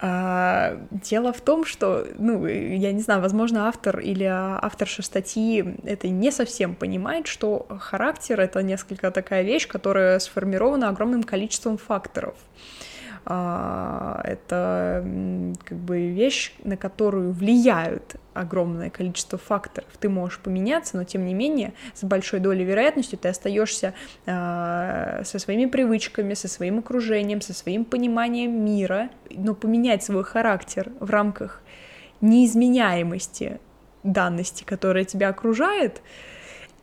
А, 0.00 0.78
дело 0.90 1.34
в 1.34 1.42
том, 1.42 1.66
что, 1.66 2.06
ну, 2.18 2.46
я 2.46 2.92
не 2.92 3.02
знаю, 3.02 3.20
возможно, 3.20 3.68
автор 3.68 4.00
или 4.00 4.24
авторша 4.24 5.02
статьи 5.02 5.62
это 5.84 6.08
не 6.08 6.30
совсем 6.30 6.74
понимает, 6.74 7.26
что 7.26 7.66
характер— 7.78 8.40
это 8.40 8.62
несколько 8.62 9.10
такая 9.10 9.42
вещь, 9.42 9.68
которая 9.68 10.18
сформирована 10.18 10.88
огромным 10.88 11.22
количеством 11.24 11.76
факторов. 11.76 12.36
А, 12.38 12.91
это 13.24 15.04
как 15.64 15.78
бы 15.78 16.08
вещь, 16.08 16.54
на 16.64 16.76
которую 16.76 17.32
влияют 17.32 18.16
огромное 18.34 18.90
количество 18.90 19.38
факторов. 19.38 19.88
Ты 20.00 20.08
можешь 20.08 20.38
поменяться, 20.38 20.96
но 20.96 21.04
тем 21.04 21.24
не 21.24 21.34
менее 21.34 21.74
с 21.94 22.02
большой 22.02 22.40
долей 22.40 22.64
вероятностью 22.64 23.18
ты 23.18 23.28
остаешься 23.28 23.94
э, 24.26 25.22
со 25.24 25.38
своими 25.38 25.66
привычками, 25.66 26.34
со 26.34 26.48
своим 26.48 26.78
окружением, 26.78 27.40
со 27.40 27.52
своим 27.54 27.84
пониманием 27.84 28.64
мира, 28.64 29.10
но 29.30 29.54
поменять 29.54 30.02
свой 30.02 30.24
характер 30.24 30.90
в 30.98 31.10
рамках 31.10 31.62
неизменяемости 32.20 33.60
данности, 34.02 34.64
которая 34.64 35.04
тебя 35.04 35.28
окружает, 35.28 36.00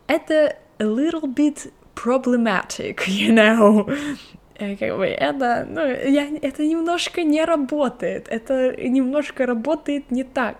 это 0.06 0.56
a 0.78 0.84
little 0.84 1.26
bit 1.34 1.72
problematic, 1.94 3.06
you 3.06 3.32
know. 3.34 3.90
Э, 4.60 4.76
как 4.76 4.96
бы 4.96 5.06
это, 5.06 5.66
ну, 5.68 5.80
я, 5.86 6.28
это 6.42 6.66
немножко 6.66 7.22
не 7.22 7.44
работает, 7.44 8.28
это 8.28 8.76
немножко 8.76 9.46
работает 9.46 10.10
не 10.10 10.22
так, 10.22 10.56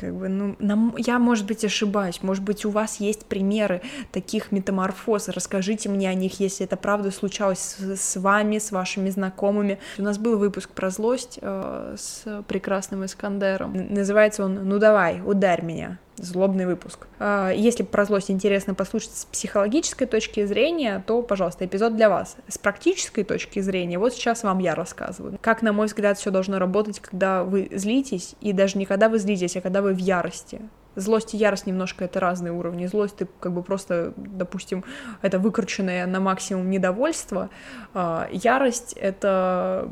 как 0.00 0.14
бы, 0.14 0.28
ну, 0.28 0.56
нам, 0.60 0.94
я, 0.96 1.18
может 1.18 1.46
быть, 1.46 1.64
ошибаюсь, 1.64 2.22
может 2.22 2.44
быть, 2.44 2.64
у 2.64 2.70
вас 2.70 3.00
есть 3.00 3.26
примеры 3.26 3.82
таких 4.12 4.52
метаморфоз, 4.52 5.28
расскажите 5.28 5.88
мне 5.88 6.08
о 6.08 6.14
них, 6.14 6.38
если 6.38 6.64
это 6.64 6.76
правда 6.76 7.10
случалось 7.10 7.58
с, 7.58 7.96
с 7.96 8.16
вами, 8.16 8.58
с 8.58 8.70
вашими 8.70 9.10
знакомыми. 9.10 9.78
У 9.98 10.02
нас 10.02 10.18
был 10.18 10.38
выпуск 10.38 10.70
про 10.70 10.90
злость 10.90 11.38
э, 11.42 11.96
с 11.98 12.44
прекрасным 12.46 13.04
Искандером, 13.04 13.72
называется 13.90 14.44
он 14.44 14.68
«Ну 14.68 14.78
давай, 14.78 15.20
ударь 15.24 15.62
меня», 15.62 15.98
злобный 16.16 16.66
выпуск. 16.66 17.06
А, 17.18 17.50
если 17.50 17.82
про 17.82 18.04
злость 18.04 18.30
интересно 18.30 18.74
послушать 18.74 19.14
с 19.14 19.24
психологической 19.24 20.06
точки 20.06 20.44
зрения, 20.44 21.02
то, 21.06 21.22
пожалуйста, 21.22 21.66
эпизод 21.66 21.96
для 21.96 22.08
вас. 22.08 22.36
С 22.48 22.58
практической 22.58 23.24
точки 23.24 23.60
зрения, 23.60 23.98
вот 23.98 24.14
сейчас 24.14 24.42
вам 24.42 24.58
я 24.58 24.74
рассказываю. 24.74 25.38
Как, 25.40 25.62
на 25.62 25.72
мой 25.72 25.86
взгляд, 25.86 26.18
все 26.18 26.30
должно 26.30 26.58
работать, 26.58 27.00
когда 27.00 27.44
вы 27.44 27.68
злитесь, 27.72 28.34
и 28.40 28.52
даже 28.52 28.78
не 28.78 28.86
когда 28.86 29.08
вы 29.08 29.18
злитесь, 29.18 29.56
а 29.56 29.60
когда 29.60 29.82
вы 29.82 29.94
в 29.94 29.98
ярости. 29.98 30.60
Злость 30.96 31.34
и 31.34 31.36
ярость 31.36 31.66
немножко 31.66 32.04
это 32.04 32.20
разные 32.20 32.52
уровни. 32.52 32.86
Злость 32.86 33.16
ты 33.16 33.26
как 33.40 33.52
бы 33.52 33.62
просто, 33.62 34.12
допустим, 34.16 34.84
это 35.22 35.40
выкрученное 35.40 36.06
на 36.06 36.20
максимум 36.20 36.70
недовольство. 36.70 37.50
А, 37.94 38.28
ярость 38.30 38.92
это 38.92 39.90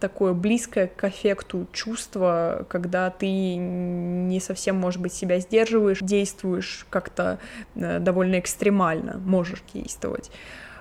такое 0.00 0.32
близкое 0.32 0.88
к 0.88 1.04
эффекту 1.04 1.66
чувство, 1.72 2.66
когда 2.68 3.10
ты 3.10 3.56
не 3.56 4.40
совсем, 4.40 4.76
может 4.76 5.00
быть, 5.00 5.12
себя 5.12 5.38
сдерживаешь, 5.38 6.00
действуешь 6.00 6.86
как-то 6.90 7.38
э, 7.74 7.98
довольно 7.98 8.38
экстремально, 8.38 9.18
можешь 9.18 9.62
действовать. 9.72 10.30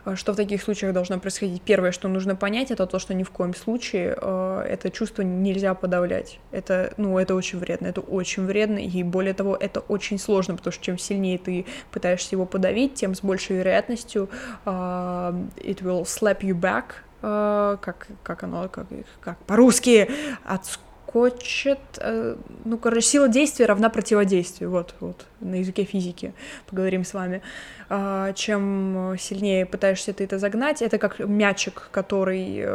А 0.05 0.15
что 0.15 0.33
в 0.33 0.35
таких 0.35 0.61
случаях 0.61 0.93
должно 0.93 1.19
происходить? 1.19 1.63
Первое, 1.63 1.91
что 1.91 2.07
нужно 2.07 2.35
понять, 2.35 2.69
это 2.69 2.85
то, 2.85 2.99
что 2.99 3.15
ни 3.15 3.23
в 3.23 3.31
коем 3.31 3.55
случае 3.55 4.15
э, 4.21 4.65
это 4.69 4.91
чувство 4.91 5.23
нельзя 5.23 5.73
подавлять. 5.73 6.39
Это, 6.51 6.93
ну, 6.97 7.17
это 7.17 7.33
очень 7.33 7.57
вредно, 7.57 7.87
это 7.87 8.01
очень 8.01 8.45
вредно, 8.45 8.77
и 8.77 9.01
более 9.01 9.33
того, 9.33 9.57
это 9.59 9.79
очень 9.79 10.19
сложно, 10.19 10.55
потому 10.55 10.73
что 10.73 10.83
чем 10.83 10.99
сильнее 10.99 11.39
ты 11.39 11.65
пытаешься 11.89 12.35
его 12.35 12.45
подавить, 12.45 12.93
тем 12.93 13.15
с 13.15 13.21
большей 13.21 13.57
вероятностью 13.57 14.29
uh, 14.65 15.33
it 15.57 15.81
will 15.81 16.03
slap 16.03 16.41
you 16.41 16.53
back, 16.53 17.04
Э, 17.21 17.77
как, 17.81 18.07
как 18.23 18.43
оно, 18.43 18.67
как, 18.69 18.87
как 19.21 19.37
по-русски, 19.39 20.09
отскочит, 20.43 21.79
э, 21.97 22.35
ну, 22.65 22.77
короче, 22.77 23.07
сила 23.07 23.27
действия 23.27 23.65
равна 23.65 23.89
противодействию, 23.89 24.69
вот, 24.69 24.93
вот, 24.99 25.25
на 25.39 25.55
языке 25.55 25.85
физики 25.85 26.33
поговорим 26.67 27.03
с 27.03 27.13
вами. 27.13 27.41
Э, 27.89 28.33
чем 28.35 29.15
сильнее 29.17 29.65
пытаешься 29.65 30.13
ты 30.13 30.25
это 30.25 30.39
загнать, 30.39 30.81
это 30.81 30.97
как 30.97 31.19
мячик, 31.19 31.89
который 31.91 32.65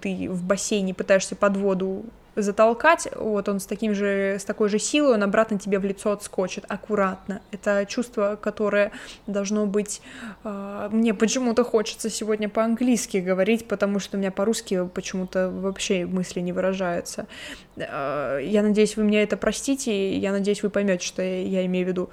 ты 0.00 0.28
в 0.30 0.44
бассейне 0.44 0.94
пытаешься 0.94 1.34
под 1.34 1.56
воду 1.56 2.04
затолкать, 2.36 3.08
вот 3.16 3.48
он 3.48 3.60
с 3.60 3.66
таким 3.66 3.94
же, 3.94 4.36
с 4.38 4.44
такой 4.44 4.68
же 4.68 4.78
силой, 4.78 5.14
он 5.14 5.22
обратно 5.22 5.58
тебе 5.58 5.78
в 5.78 5.84
лицо 5.84 6.12
отскочит, 6.12 6.64
аккуратно. 6.68 7.40
Это 7.50 7.86
чувство, 7.88 8.38
которое 8.40 8.92
должно 9.26 9.66
быть... 9.66 10.02
Э, 10.44 10.88
мне 10.92 11.14
почему-то 11.14 11.64
хочется 11.64 12.10
сегодня 12.10 12.48
по-английски 12.48 13.18
говорить, 13.18 13.66
потому 13.66 13.98
что 13.98 14.16
у 14.16 14.20
меня 14.20 14.30
по-русски 14.30 14.86
почему-то 14.92 15.50
вообще 15.50 16.06
мысли 16.06 16.40
не 16.40 16.52
выражаются. 16.52 17.26
Э, 17.76 18.38
я 18.42 18.62
надеюсь, 18.62 18.96
вы 18.96 19.04
мне 19.04 19.22
это 19.22 19.36
простите, 19.36 20.16
я 20.16 20.32
надеюсь, 20.32 20.62
вы 20.62 20.70
поймете, 20.70 21.06
что 21.06 21.22
я, 21.22 21.42
я 21.42 21.66
имею 21.66 21.86
в 21.86 21.88
виду. 21.88 22.10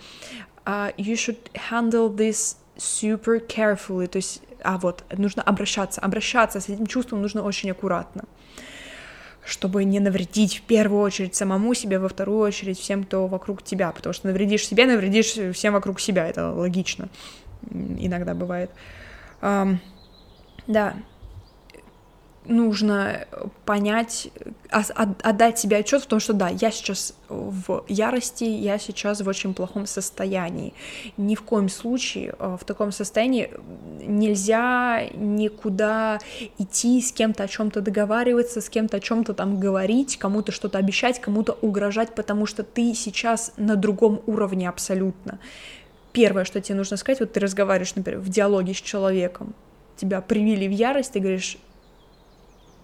Uh, 0.66 0.96
you 0.96 1.16
should 1.16 1.52
handle 1.70 2.10
this 2.10 2.56
super 2.78 3.46
carefully, 3.46 4.08
то 4.08 4.16
есть, 4.16 4.42
а 4.64 4.78
вот, 4.78 5.04
нужно 5.12 5.44
обращаться, 5.44 6.00
обращаться 6.00 6.62
с 6.62 6.70
этим 6.70 6.88
чувством 6.88 7.22
нужно 7.22 7.44
очень 7.44 7.70
аккуратно 7.70 8.24
чтобы 9.46 9.84
не 9.84 10.00
навредить 10.00 10.58
в 10.58 10.62
первую 10.62 11.02
очередь 11.02 11.36
самому 11.36 11.74
себе, 11.74 12.00
во 12.00 12.08
вторую 12.10 12.40
очередь 12.40 12.80
всем, 12.80 13.04
кто 13.04 13.28
вокруг 13.28 13.64
тебя, 13.64 13.92
потому 13.92 14.14
что 14.14 14.28
навредишь 14.28 14.68
себе, 14.68 14.86
навредишь 14.86 15.38
всем 15.54 15.74
вокруг 15.74 16.00
себя, 16.00 16.28
это 16.28 16.52
логично, 16.52 17.10
иногда 17.72 18.34
бывает. 18.34 18.72
Да, 19.42 20.96
нужно 22.46 23.26
понять, 23.66 24.30
отдать 24.70 25.60
себе 25.60 25.78
отчет 25.78 26.04
в 26.04 26.08
том, 26.08 26.20
что 26.20 26.34
да, 26.34 26.50
я 26.50 26.72
сейчас 26.72 27.16
в 27.30 27.84
ярости, 27.88 28.44
я 28.44 28.78
сейчас 28.78 29.22
в 29.22 29.28
очень 29.28 29.54
плохом 29.54 29.86
состоянии. 29.86 30.74
Ни 31.18 31.36
в 31.36 31.44
коем 31.44 31.70
случае 31.70 32.36
э, 32.38 32.58
в 32.60 32.66
таком 32.66 32.92
состоянии 32.92 33.50
нельзя 34.02 35.08
никуда 35.14 36.20
идти 36.58 37.02
с 37.02 37.12
кем-то 37.12 37.44
о 37.44 37.48
чем-то 37.48 37.82
договариваться, 37.82 38.62
с 38.62 38.70
кем-то 38.70 38.98
о 38.98 39.00
чем-то 39.00 39.34
там 39.34 39.60
говорить, 39.60 40.18
кому-то 40.18 40.52
что-то 40.52 40.78
обещать, 40.78 41.20
кому-то 41.22 41.58
угрожать, 41.62 42.14
потому 42.16 42.46
что 42.46 42.64
ты 42.64 42.94
сейчас 42.94 43.54
на 43.58 43.76
другом 43.76 44.22
уровне 44.26 44.68
абсолютно. 44.70 45.40
Первое, 46.12 46.46
что 46.46 46.62
тебе 46.62 46.76
нужно 46.76 46.98
сказать, 46.98 47.20
вот 47.22 47.34
ты 47.34 47.40
разговариваешь, 47.40 47.96
например, 47.96 48.20
в 48.20 48.30
диалоге 48.30 48.74
с 48.74 48.82
человеком, 48.82 49.56
тебя 49.96 50.22
привили 50.22 50.68
в 50.68 50.72
ярость, 50.72 51.14
ты 51.14 51.20
говоришь, 51.20 51.58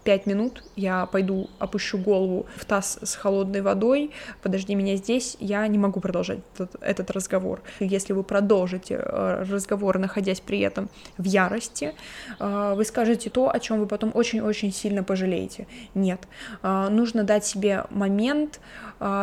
пять 0.04 0.26
минут, 0.26 0.64
я 0.76 1.06
пойду 1.06 1.50
опущу 1.60 1.98
голову 1.98 2.46
в 2.56 2.66
таз 2.66 3.00
с 3.02 3.16
холодной 3.16 3.62
водой, 3.62 4.12
подожди 4.42 4.76
меня 4.76 4.96
здесь, 4.96 5.38
я 5.40 5.68
не 5.68 5.78
могу 5.78 6.00
продолжать 6.00 6.40
этот, 6.56 6.76
этот 6.82 7.12
разговор. 7.12 7.62
Если 7.80 8.14
вы 8.14 8.24
продолжите 8.24 8.96
э, 8.96 9.46
разговор, 9.50 10.00
находясь 10.00 10.40
при 10.40 10.60
этом 10.60 10.90
в 11.18 11.26
ярости, 11.26 11.94
э, 12.40 12.74
вы 12.76 12.86
скажете 12.86 13.30
то, 13.30 13.50
о 13.54 13.60
чем 13.60 13.80
вы 13.80 13.88
потом 13.88 14.12
очень-очень 14.14 14.72
сильно 14.72 15.04
пожалеете. 15.04 15.68
Нет, 15.94 16.28
э, 16.64 16.88
нужно 16.90 17.24
дать 17.24 17.46
себе 17.46 17.86
момент 17.90 18.60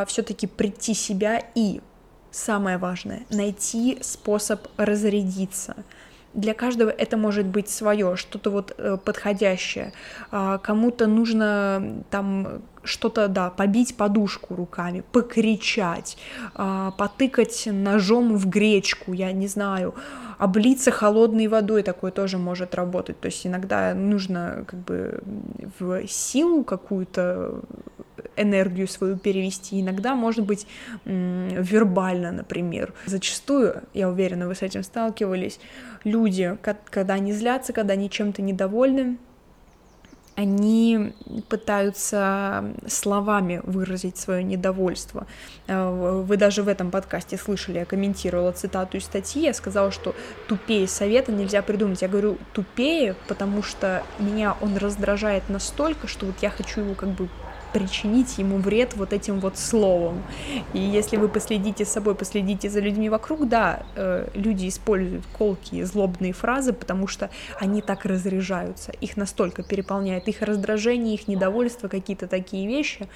все-таки 0.06 0.47
прийти 0.47 0.95
себя 0.95 1.42
и 1.54 1.83
самое 2.30 2.78
важное, 2.78 3.26
найти 3.30 3.99
способ 4.00 4.68
разрядиться 4.78 5.76
для 6.37 6.55
каждого 6.55 6.90
это 6.90 7.16
может 7.16 7.47
быть 7.47 7.69
свое, 7.69 8.14
что-то 8.16 8.50
вот 8.50 8.75
э, 8.76 8.99
подходящее. 9.02 9.93
А, 10.31 10.59
кому-то 10.59 11.07
нужно 11.07 12.05
там 12.11 12.62
что-то, 12.87 13.28
да, 13.28 13.50
побить 13.50 13.97
подушку 13.97 14.55
руками, 14.55 15.02
покричать, 15.12 16.16
а, 16.55 16.93
потыкать 16.93 17.69
ножом 17.71 18.37
в 18.37 18.49
гречку, 18.49 19.12
я 19.12 19.33
не 19.33 19.49
знаю, 19.49 19.95
облиться 20.38 20.90
холодной 20.90 21.49
водой, 21.49 21.83
такое 21.83 22.11
тоже 22.11 22.38
может 22.38 22.75
работать. 22.75 23.21
То 23.21 23.26
есть 23.26 23.47
иногда 23.47 23.95
нужно 23.95 24.64
как 24.66 24.81
бы 24.81 25.23
в 25.78 26.07
силу 26.07 26.64
какую-то 26.64 27.62
энергию 28.37 28.88
свою 28.88 29.16
перевести. 29.16 29.81
Иногда, 29.81 30.14
может 30.14 30.45
быть, 30.45 30.66
вербально, 31.05 32.33
например. 32.33 32.93
Зачастую, 33.07 33.83
я 33.95 34.09
уверена, 34.09 34.47
вы 34.47 34.55
с 34.55 34.62
этим 34.62 34.83
сталкивались, 34.83 35.59
люди, 36.05 36.57
когда 36.90 37.14
они 37.14 37.33
злятся, 37.33 37.73
когда 37.73 37.95
они 37.95 38.11
чем-то 38.11 38.43
недовольны, 38.43 39.16
они 40.37 41.14
пытаются 41.49 42.64
словами 42.87 43.61
выразить 43.64 44.19
свое 44.19 44.45
недовольство. 44.45 45.26
Э, 45.66 46.23
вы 46.23 46.37
даже 46.37 46.62
в 46.62 46.69
этом 46.69 46.90
подкасте 46.90 47.38
слышали, 47.38 47.78
я 47.78 47.85
комментировала 47.87 48.52
цитату 48.52 48.99
из 48.99 49.05
статьи, 49.05 49.43
я 49.43 49.55
сказала, 49.55 49.90
что 49.90 50.14
тупее 50.47 50.87
совета 50.87 51.33
нельзя 51.33 51.62
придумать. 51.62 52.02
Я 52.02 52.09
говорю 52.09 52.37
тупее, 52.52 53.16
потому 53.28 53.62
что 53.62 54.02
меня 54.19 54.57
он 54.61 54.76
раздражает 54.76 55.49
настолько, 55.49 56.07
что 56.07 56.26
вот 56.26 56.37
я 56.43 56.50
хочу 56.50 56.83
его 56.83 56.95
как 56.95 57.09
бы 57.09 57.28
причинить 57.73 58.38
ему 58.38 58.58
вред 58.58 58.96
вот 58.96 59.12
этим 59.12 59.40
вот 59.40 59.58
словом. 59.58 60.23
И 60.73 60.78
если 60.78 61.16
вы 61.16 61.28
последите 61.28 61.85
с 61.85 61.90
собой, 61.90 62.14
последите 62.14 62.70
за 62.70 62.80
людьми 62.80 63.08
вокруг, 63.08 63.49
да, 63.49 63.82
э, 63.94 64.28
люди 64.35 64.68
используют 64.68 65.25
колкие, 65.32 65.87
злобные 65.87 66.32
фразы, 66.32 66.73
потому 66.73 67.06
что 67.06 67.30
они 67.58 67.82
так 67.82 68.04
разряжаются, 68.04 68.92
их 68.92 69.16
настолько 69.16 69.62
переполняет 69.62 70.28
их 70.28 70.42
раздражение, 70.42 71.14
их 71.14 71.28
недовольство, 71.28 71.88
какие-то 71.88 72.26
такие 72.26 72.66
вещи, 72.66 73.08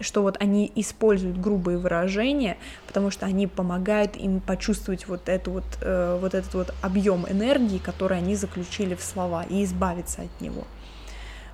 что 0.00 0.22
вот 0.22 0.36
они 0.40 0.70
используют 0.74 1.38
грубые 1.38 1.78
выражения, 1.78 2.56
потому 2.86 3.10
что 3.10 3.26
они 3.26 3.46
помогают 3.46 4.16
им 4.16 4.40
почувствовать 4.40 5.06
вот, 5.08 5.28
эту 5.28 5.52
вот, 5.52 5.64
э, 5.82 6.18
вот 6.20 6.34
этот 6.34 6.54
вот 6.54 6.74
объем 6.82 7.26
энергии, 7.28 7.78
который 7.78 8.18
они 8.18 8.34
заключили 8.34 8.94
в 8.94 9.02
слова, 9.02 9.44
и 9.48 9.64
избавиться 9.64 10.22
от 10.22 10.40
него. 10.40 10.64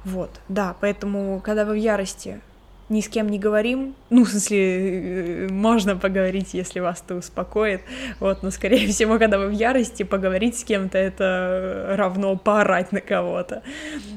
Вот, 0.05 0.41
да, 0.49 0.77
поэтому, 0.81 1.41
когда 1.41 1.65
вы 1.65 1.75
в 1.75 1.79
ярости, 1.79 2.41
ни 2.89 3.01
с 3.01 3.09
кем 3.09 3.29
не 3.29 3.39
говорим. 3.39 3.95
Ну, 4.11 4.25
в 4.25 4.29
смысле, 4.29 5.47
э, 5.47 5.49
можно 5.51 5.97
поговорить, 5.97 6.53
если 6.53 6.81
вас 6.81 7.03
это 7.05 7.15
успокоит. 7.15 7.81
Вот, 8.21 8.43
но, 8.43 8.51
скорее 8.51 8.87
всего, 8.93 9.19
когда 9.19 9.39
вы 9.39 9.49
в 9.49 9.53
ярости, 9.53 10.03
поговорить 10.03 10.59
с 10.59 10.65
кем-то 10.65 10.99
это 10.99 11.95
равно 11.97 12.37
поорать 12.37 12.93
на 12.93 13.01
кого-то. 13.01 13.63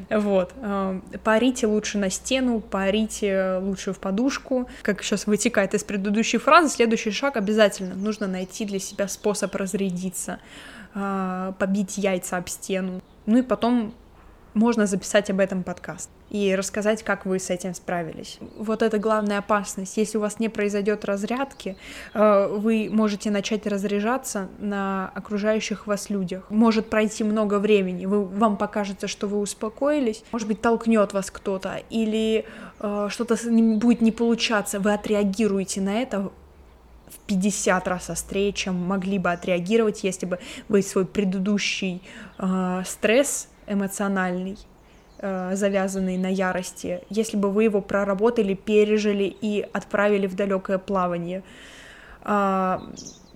Вот. 0.10 0.53
Э, 0.62 1.00
поорите 1.24 1.67
лучше 1.67 1.98
на 1.98 2.10
стену, 2.10 2.60
поорите 2.60 3.58
лучше 3.62 3.94
в 3.94 4.00
подушку. 4.00 4.70
Как 4.82 5.01
сейчас 5.01 5.27
вытекает 5.27 5.74
из 5.74 5.84
предыдущей 5.84 6.38
фразы, 6.38 6.70
следующий 6.70 7.12
шаг 7.12 7.38
обязательно. 7.38 7.96
Нужно 7.96 8.27
найти 8.27 8.65
для 8.65 8.79
себя 8.79 9.08
способ 9.08 9.56
разрядиться, 9.56 10.39
э, 10.94 11.53
побить 11.58 11.98
яйца 11.98 12.36
об 12.36 12.50
стену. 12.50 13.01
Ну 13.25 13.38
и 13.38 13.41
потом 13.41 13.94
можно 14.58 14.88
записать 14.88 15.30
об 15.30 15.40
этом 15.40 15.64
подкаст 15.64 16.10
и 16.30 16.56
рассказать, 16.56 17.04
как 17.04 17.26
вы 17.26 17.40
с 17.40 17.50
этим 17.50 17.74
справились. 17.74 18.40
Вот 18.58 18.82
это 18.82 18.98
главная 18.98 19.38
опасность. 19.38 19.96
Если 19.98 20.18
у 20.18 20.22
вас 20.22 20.40
не 20.40 20.50
произойдет 20.50 21.06
разрядки, 21.06 21.78
э, 22.14 22.48
вы 22.48 22.90
можете 22.92 23.32
начать 23.32 23.68
разряжаться 23.68 24.50
на 24.58 25.12
окружающих 25.14 25.88
вас 25.88 26.10
людях. 26.10 26.50
Может 26.50 26.90
пройти 26.90 27.24
много 27.24 27.60
времени, 27.60 28.06
вы, 28.06 28.26
вам 28.26 28.58
покажется, 28.58 29.08
что 29.08 29.28
вы 29.28 29.40
успокоились, 29.40 30.24
может 30.32 30.48
быть, 30.48 30.62
толкнет 30.62 31.14
вас 31.14 31.32
кто-то, 31.32 31.82
или 31.90 32.46
э, 32.80 33.08
что-то 33.10 33.38
будет 33.78 34.02
не 34.02 34.12
получаться, 34.12 34.80
вы 34.80 34.94
отреагируете 34.94 35.82
на 35.82 36.02
это 36.02 36.32
в 37.10 37.20
50 37.28 37.88
раз 37.88 38.10
острее, 38.10 38.52
чем 38.52 38.76
могли 38.76 39.20
бы 39.20 39.32
отреагировать, 39.32 40.04
если 40.04 40.26
бы 40.26 40.40
вы 40.68 40.82
свой 40.82 41.06
предыдущий 41.06 42.02
э, 42.40 42.84
стресс 42.86 43.50
эмоциональный, 43.67 44.57
э, 45.19 45.55
завязанный 45.55 46.17
на 46.17 46.27
ярости, 46.27 47.01
если 47.09 47.38
бы 47.38 47.51
вы 47.51 47.65
его 47.65 47.81
проработали, 47.81 48.53
пережили 48.53 49.36
и 49.41 49.67
отправили 49.74 50.27
в 50.27 50.36
далекое 50.36 50.77
плавание. 50.77 51.43
Э, 52.24 52.79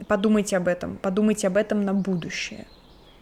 подумайте 0.08 0.58
об 0.58 0.68
этом, 0.68 0.98
подумайте 0.98 1.48
об 1.48 1.58
этом 1.58 1.84
на 1.84 1.94
будущее. 1.94 2.66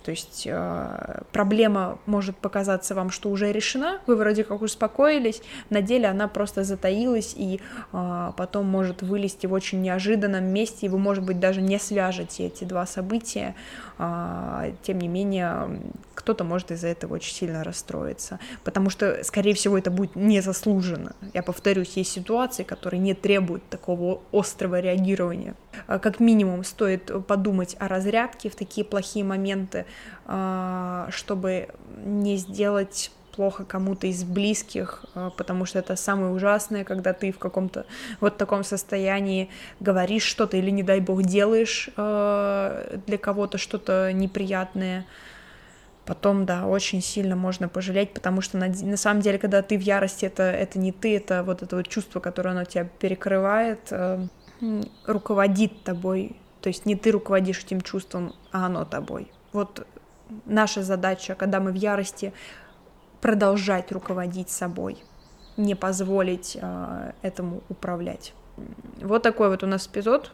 То 0.10 0.14
есть 0.14 0.48
э, 0.50 1.22
проблема 1.32 2.00
может 2.08 2.36
показаться 2.36 2.96
вам, 2.96 3.12
что 3.12 3.30
уже 3.30 3.52
решена, 3.52 4.00
вы 4.08 4.16
вроде 4.16 4.44
как 4.44 4.64
успокоились, 4.64 5.44
на 5.70 5.84
деле 5.84 6.08
она 6.08 6.28
просто 6.28 6.64
затаилась 6.64 7.36
и 7.38 7.62
э, 7.94 8.32
потом 8.36 8.66
может 8.66 9.04
вылезти 9.04 9.46
в 9.46 9.54
очень 9.54 9.84
неожиданном 9.84 10.46
месте, 10.46 10.88
и 10.88 10.90
вы, 10.90 10.98
может 10.98 11.24
быть, 11.24 11.40
даже 11.40 11.62
не 11.62 11.78
свяжете 11.78 12.48
эти 12.48 12.64
два 12.64 12.88
события, 12.88 13.54
э, 14.00 14.74
тем 14.82 14.98
не 14.98 15.08
менее 15.08 15.80
кто-то 16.16 16.44
может 16.44 16.72
из-за 16.72 16.88
этого 16.88 17.14
очень 17.14 17.36
сильно 17.36 17.64
расстроиться, 17.64 18.40
потому 18.64 18.90
что, 18.90 19.24
скорее 19.24 19.54
всего, 19.54 19.78
это 19.78 19.92
будет 19.92 20.16
незаслуженно. 20.16 21.16
Я 21.36 21.44
повторюсь, 21.44 21.98
есть 21.98 22.12
ситуации, 22.12 22.64
которые 22.64 23.00
не 23.00 23.14
требуют 23.14 23.70
такого 23.70 24.22
острого 24.32 24.80
реагирования. 24.80 25.54
Э, 25.88 26.00
как 26.00 26.20
минимум 26.20 26.64
стоит 26.64 27.12
подумать 27.28 27.76
о 27.80 27.88
разрядке 27.88 28.50
в 28.50 28.56
такие 28.56 28.86
плохие 28.86 29.26
моменты, 29.26 29.86
э, 30.26 31.08
чтобы 31.10 31.70
не 32.04 32.38
сделать 32.38 33.12
плохо 33.36 33.64
кому-то 33.64 34.08
из 34.08 34.24
близких, 34.24 35.06
э, 35.16 35.30
потому 35.38 35.66
что 35.66 35.80
это 35.80 35.96
самое 35.96 36.32
ужасное, 36.32 36.84
когда 36.84 37.14
ты 37.14 37.32
в 37.32 37.40
каком-то 37.40 37.86
вот 38.20 38.38
таком 38.38 38.64
состоянии 38.64 39.50
говоришь 39.80 40.24
что-то 40.24 40.58
или, 40.58 40.70
не 40.72 40.84
дай 40.84 41.00
бог, 41.00 41.24
делаешь 41.24 41.90
для 41.96 43.18
кого-то 43.20 43.58
что-то 43.58 44.12
неприятное. 44.14 45.06
Потом, 46.06 46.48
да, 46.48 46.66
очень 46.66 47.04
сильно 47.04 47.36
можно 47.36 47.70
пожалеть, 47.70 48.14
потому 48.14 48.42
что 48.42 48.58
на, 48.58 48.68
на 48.68 48.98
самом 48.98 49.22
деле, 49.22 49.38
когда 49.38 49.62
ты 49.62 49.78
в 49.78 49.82
ярости, 49.82 50.26
это, 50.26 50.42
это 50.42 50.80
не 50.80 50.92
ты, 50.92 51.16
это 51.16 51.44
вот 51.44 51.62
это 51.62 51.76
вот 51.76 51.88
чувство, 51.88 52.20
которое 52.20 52.50
оно 52.50 52.66
тебя 52.66 52.86
перекрывает, 52.86 53.94
руководит 55.06 55.84
тобой, 55.84 56.36
то 56.62 56.70
есть 56.70 56.86
не 56.86 56.96
ты 56.96 57.12
руководишь 57.12 57.64
этим 57.64 57.82
чувством, 57.82 58.34
а 58.52 58.66
оно 58.66 58.86
тобой. 58.86 59.32
Вот 59.54 59.88
наша 60.46 60.84
задача, 60.84 61.36
когда 61.36 61.60
мы 61.60 61.72
в 61.72 61.76
ярости, 61.76 62.34
продолжать 63.22 63.92
руководить 63.92 64.50
собой, 64.50 64.98
не 65.58 65.76
позволить 65.76 66.58
э, 66.62 67.12
этому 67.22 67.62
управлять. 67.70 68.34
Вот 69.02 69.24
такой 69.24 69.50
вот 69.50 69.64
у 69.64 69.68
нас 69.68 69.88
эпизод. 69.88 70.32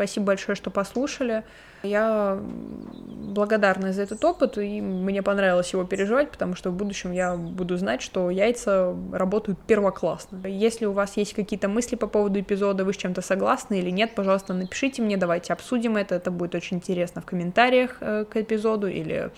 Спасибо 0.00 0.28
большое, 0.28 0.56
что 0.56 0.70
послушали. 0.70 1.44
Я 1.82 2.38
благодарна 2.40 3.92
за 3.92 4.00
этот 4.00 4.24
опыт, 4.24 4.56
и 4.56 4.80
мне 4.80 5.22
понравилось 5.22 5.74
его 5.74 5.84
переживать, 5.84 6.30
потому 6.30 6.54
что 6.54 6.70
в 6.70 6.74
будущем 6.74 7.12
я 7.12 7.36
буду 7.36 7.76
знать, 7.76 8.00
что 8.00 8.30
яйца 8.30 8.96
работают 9.12 9.58
первоклассно. 9.66 10.46
Если 10.46 10.86
у 10.86 10.92
вас 10.92 11.18
есть 11.18 11.34
какие-то 11.34 11.68
мысли 11.68 11.96
по 11.96 12.06
поводу 12.06 12.40
эпизода, 12.40 12.86
вы 12.86 12.94
с 12.94 12.96
чем-то 12.96 13.20
согласны 13.20 13.78
или 13.78 13.90
нет, 13.90 14.14
пожалуйста, 14.14 14.54
напишите 14.54 15.02
мне, 15.02 15.18
давайте 15.18 15.52
обсудим 15.52 15.98
это, 15.98 16.14
это 16.14 16.30
будет 16.30 16.54
очень 16.54 16.78
интересно 16.78 17.20
в 17.20 17.26
комментариях 17.26 17.98
э, 18.00 18.24
к 18.24 18.38
эпизоду 18.38 18.86
или 18.86 19.30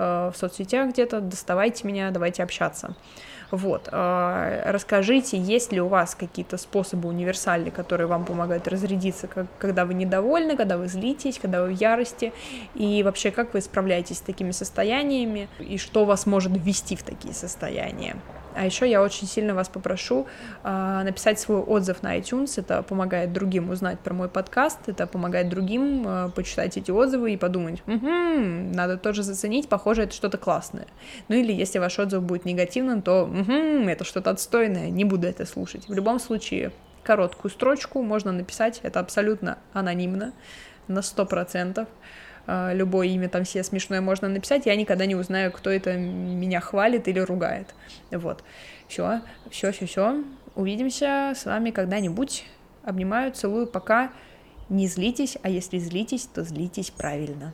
в 0.00 0.34
соцсетях 0.36 0.90
где-то, 0.90 1.20
доставайте 1.20 1.86
меня, 1.86 2.10
давайте 2.10 2.42
общаться. 2.42 2.94
Вот. 3.50 3.88
А, 3.90 4.62
расскажите, 4.66 5.36
есть 5.36 5.72
ли 5.72 5.80
у 5.80 5.88
вас 5.88 6.14
какие-то 6.14 6.56
способы 6.56 7.08
универсальные, 7.08 7.72
которые 7.72 8.06
вам 8.06 8.24
помогают 8.24 8.68
разрядиться, 8.68 9.28
когда 9.58 9.84
вы 9.84 9.94
недовольны, 9.94 10.56
когда 10.56 10.76
вы 10.76 10.88
злитесь, 10.88 11.38
когда 11.38 11.62
вы 11.62 11.68
в 11.68 11.80
ярости, 11.80 12.32
и 12.74 13.02
вообще 13.02 13.30
как 13.30 13.54
вы 13.54 13.60
справляетесь 13.60 14.18
с 14.18 14.20
такими 14.20 14.52
состояниями, 14.52 15.48
и 15.58 15.78
что 15.78 16.04
вас 16.04 16.26
может 16.26 16.52
ввести 16.52 16.96
в 16.96 17.02
такие 17.02 17.34
состояния. 17.34 18.16
А 18.54 18.64
еще 18.64 18.88
я 18.88 19.02
очень 19.02 19.26
сильно 19.26 19.54
вас 19.54 19.68
попрошу 19.68 20.26
э, 20.64 21.02
написать 21.04 21.38
свой 21.38 21.60
отзыв 21.60 22.02
на 22.02 22.18
iTunes. 22.18 22.54
Это 22.56 22.82
помогает 22.82 23.32
другим 23.32 23.70
узнать 23.70 24.00
про 24.00 24.14
мой 24.14 24.28
подкаст, 24.28 24.78
это 24.88 25.06
помогает 25.06 25.48
другим 25.48 26.04
э, 26.06 26.30
почитать 26.34 26.76
эти 26.76 26.90
отзывы 26.90 27.32
и 27.32 27.36
подумать, 27.36 27.82
угу, 27.86 28.08
надо 28.08 28.96
тоже 28.96 29.22
заценить, 29.22 29.68
похоже, 29.68 30.02
это 30.02 30.14
что-то 30.14 30.38
классное. 30.38 30.86
Ну 31.28 31.36
или 31.36 31.52
если 31.52 31.78
ваш 31.78 31.98
отзыв 31.98 32.22
будет 32.22 32.44
негативным, 32.44 33.02
то 33.02 33.24
угу, 33.24 33.52
это 33.52 34.04
что-то 34.04 34.30
отстойное, 34.30 34.90
не 34.90 35.04
буду 35.04 35.26
это 35.26 35.46
слушать. 35.46 35.88
В 35.88 35.92
любом 35.92 36.18
случае, 36.18 36.72
короткую 37.02 37.50
строчку 37.50 38.02
можно 38.02 38.32
написать, 38.32 38.80
это 38.82 39.00
абсолютно 39.00 39.58
анонимно, 39.72 40.32
на 40.88 41.02
сто 41.02 41.24
процентов. 41.24 41.88
А, 41.88 41.92
любое 42.46 43.08
имя 43.08 43.28
там 43.28 43.44
все 43.44 43.62
смешное 43.62 44.00
можно 44.00 44.28
написать, 44.28 44.66
я 44.66 44.76
никогда 44.76 45.06
не 45.06 45.14
узнаю, 45.14 45.52
кто 45.52 45.70
это 45.70 45.96
меня 45.96 46.60
хвалит 46.60 47.06
или 47.08 47.20
ругает. 47.20 47.74
Вот. 48.10 48.42
Все, 48.88 49.20
все, 49.50 49.72
все, 49.72 49.86
все. 49.86 50.24
Увидимся 50.56 51.32
с 51.36 51.44
вами 51.44 51.70
когда-нибудь. 51.70 52.44
Обнимаю, 52.82 53.32
целую, 53.32 53.66
пока. 53.66 54.10
Не 54.68 54.86
злитесь, 54.86 55.36
а 55.42 55.48
если 55.48 55.78
злитесь, 55.78 56.26
то 56.26 56.42
злитесь 56.44 56.90
правильно. 56.90 57.52